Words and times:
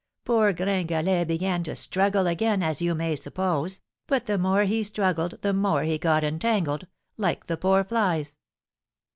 Poor 0.25 0.51
Gringalet 0.51 1.27
began 1.27 1.61
to 1.61 1.75
struggle 1.75 2.25
again, 2.25 2.63
as 2.63 2.81
you 2.81 2.95
may 2.95 3.15
suppose, 3.15 3.81
but 4.07 4.25
the 4.25 4.39
more 4.39 4.63
he 4.63 4.81
struggled 4.81 5.39
the 5.43 5.53
more 5.53 5.83
he 5.83 5.99
got 5.99 6.23
entangled, 6.23 6.87
like 7.19 7.45
the 7.45 7.55
poor 7.55 7.83
flies. 7.83 8.35